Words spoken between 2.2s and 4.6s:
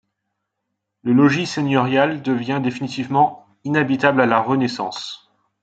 devient définitivement inhabitable à la